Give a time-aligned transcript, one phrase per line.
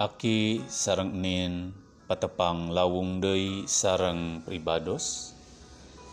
[0.00, 1.76] Aki sareng Nin
[2.08, 5.36] patepang lawung deui sareng pribados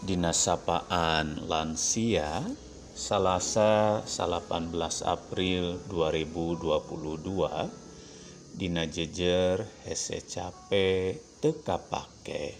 [0.03, 2.43] dina sapaan lansia
[2.91, 4.75] Salasa 18
[5.07, 12.59] April 2022 dina jejer hese cape teka pake.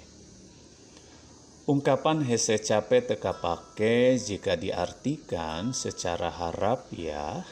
[1.67, 7.43] Ungkapan hese cape teka pake jika diartikan secara harafiah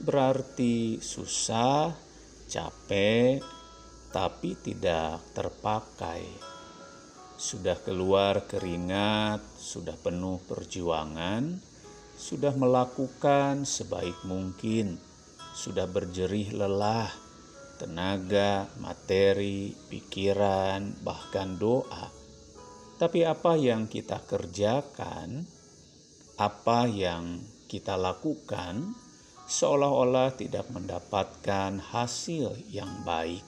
[0.00, 2.08] berarti susah,
[2.50, 3.38] capek,
[4.10, 6.26] tapi tidak terpakai.
[7.38, 11.56] Sudah keluar keringat, sudah penuh perjuangan,
[12.18, 14.98] sudah melakukan sebaik mungkin,
[15.54, 17.08] sudah berjerih lelah,
[17.80, 22.12] tenaga, materi, pikiran, bahkan doa.
[23.00, 25.48] Tapi apa yang kita kerjakan,
[26.36, 28.92] apa yang kita lakukan,
[29.50, 33.42] seolah-olah tidak mendapatkan hasil yang baik,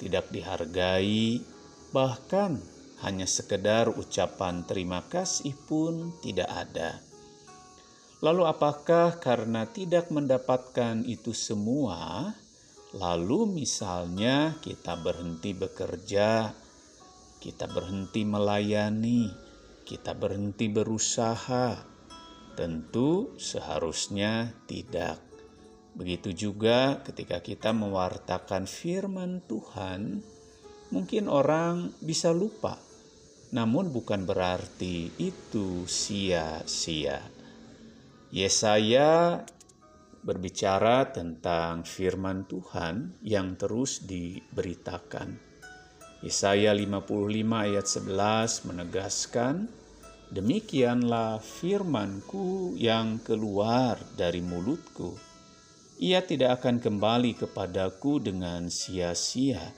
[0.00, 1.44] tidak dihargai,
[1.92, 2.56] bahkan
[3.04, 7.04] hanya sekedar ucapan terima kasih pun tidak ada.
[8.24, 12.32] Lalu, apakah karena tidak mendapatkan itu semua,
[12.96, 16.50] lalu misalnya kita berhenti bekerja?
[17.38, 19.30] kita berhenti melayani,
[19.86, 21.97] kita berhenti berusaha.
[22.58, 25.22] Tentu seharusnya tidak.
[25.94, 30.18] Begitu juga ketika kita mewartakan firman Tuhan,
[30.90, 32.74] mungkin orang bisa lupa.
[33.54, 37.22] Namun bukan berarti itu sia-sia.
[38.34, 39.46] Yesaya
[40.26, 45.48] berbicara tentang firman Tuhan yang terus diberitakan
[46.18, 47.06] Yesaya 55
[47.46, 49.70] ayat 11 menegaskan,
[50.28, 55.16] Demikianlah firmanku yang keluar dari mulutku.
[55.96, 59.72] Ia tidak akan kembali kepadaku dengan sia-sia,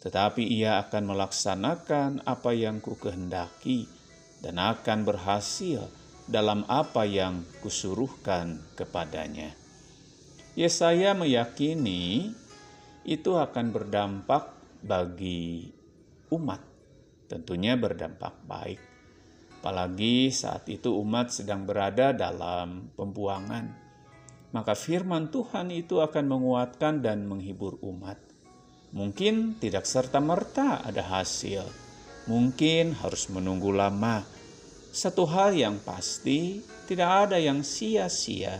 [0.00, 3.84] tetapi ia akan melaksanakan apa yang ku kehendaki
[4.40, 5.84] dan akan berhasil
[6.24, 9.52] dalam apa yang kusuruhkan kepadanya.
[10.56, 12.32] Yesaya meyakini
[13.04, 15.68] itu akan berdampak bagi
[16.32, 16.64] umat
[17.28, 18.91] tentunya berdampak baik.
[19.62, 23.70] Apalagi saat itu umat sedang berada dalam pembuangan.
[24.50, 28.18] Maka firman Tuhan itu akan menguatkan dan menghibur umat.
[28.90, 31.62] Mungkin tidak serta-merta ada hasil.
[32.26, 34.26] Mungkin harus menunggu lama.
[34.90, 36.58] Satu hal yang pasti,
[36.90, 38.58] tidak ada yang sia-sia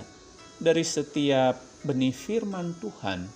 [0.62, 3.26] dari setiap benih firman Tuhan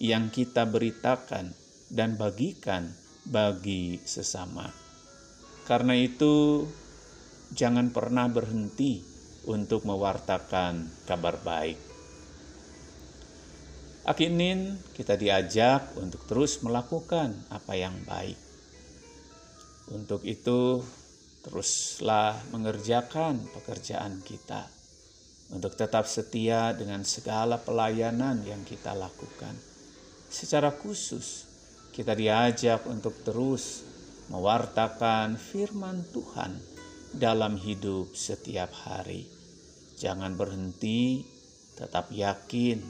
[0.00, 1.52] yang kita beritakan
[1.92, 2.88] dan bagikan
[3.28, 4.72] bagi sesama.
[5.68, 6.66] Karena itu,
[7.52, 9.04] jangan pernah berhenti
[9.44, 11.78] untuk mewartakan kabar baik.
[14.02, 18.34] Akinin kita diajak untuk terus melakukan apa yang baik.
[19.94, 20.82] Untuk itu,
[21.46, 24.66] teruslah mengerjakan pekerjaan kita
[25.52, 29.54] untuk tetap setia dengan segala pelayanan yang kita lakukan.
[30.32, 31.44] Secara khusus,
[31.92, 33.84] kita diajak untuk terus
[34.32, 36.71] mewartakan firman Tuhan
[37.12, 39.28] dalam hidup setiap hari.
[40.00, 41.22] Jangan berhenti,
[41.76, 42.80] tetap yakin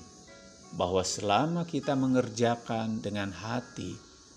[0.79, 3.93] bahwa selama kita mengerjakan dengan hati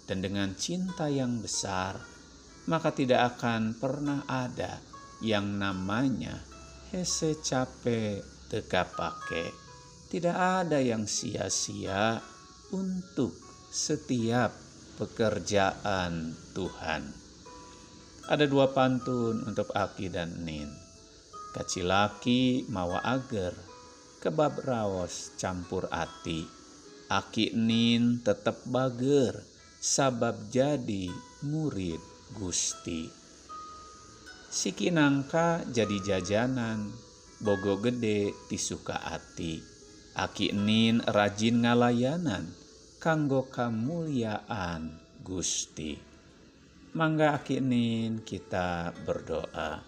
[0.06, 1.96] dan dengan cinta yang besar,
[2.68, 4.82] maka tidak akan pernah ada
[5.24, 6.44] yang namanya
[6.92, 8.20] hese capek
[8.52, 9.54] teka pake.
[10.12, 12.20] Tidak ada yang sia-sia
[12.72, 13.34] untuk
[13.72, 14.54] setiap
[14.96, 17.25] pekerjaan Tuhan.
[18.26, 20.66] Ada dua pantun untuk Aki dan Nin.
[21.54, 23.54] Kacilaki mawa ager,
[24.18, 26.42] kebab rawos campur ati.
[27.06, 29.46] Aki Nin tetap bager,
[29.78, 31.06] sabab jadi
[31.46, 32.02] murid
[32.34, 33.06] Gusti.
[34.50, 36.90] Siki nangka jadi jajanan,
[37.46, 39.62] bogo gede tisuka ati.
[40.18, 42.50] Aki Nin rajin ngalayanan,
[42.98, 46.15] kanggo kamuliaan Gusti.
[46.96, 49.84] Mangga akinin kita berdoa.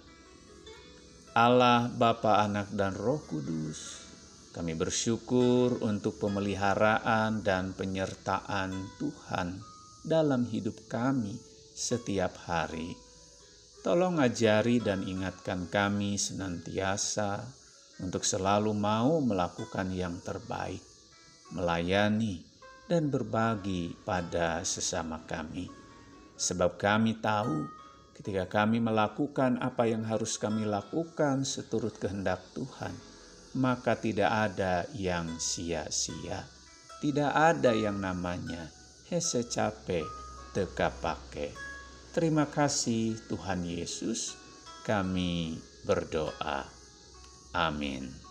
[1.40, 4.04] Allah Bapa, Anak dan Roh Kudus,
[4.52, 9.56] kami bersyukur untuk pemeliharaan dan penyertaan Tuhan
[10.04, 11.40] dalam hidup kami
[11.72, 12.92] setiap hari.
[13.88, 17.40] Tolong ajari dan ingatkan kami senantiasa
[18.04, 20.84] untuk selalu mau melakukan yang terbaik,
[21.56, 22.44] melayani,
[22.92, 25.87] dan berbagi pada sesama kami.
[26.38, 27.66] Sebab kami tahu
[28.14, 32.94] ketika kami melakukan apa yang harus kami lakukan seturut kehendak Tuhan,
[33.58, 36.46] maka tidak ada yang sia-sia.
[36.98, 38.70] Tidak ada yang namanya
[39.10, 40.06] hese capek
[40.54, 41.54] teka pake.
[42.14, 44.34] Terima kasih Tuhan Yesus,
[44.82, 46.66] kami berdoa.
[47.54, 48.27] Amin.